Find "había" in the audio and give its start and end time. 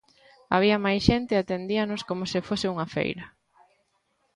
0.53-0.77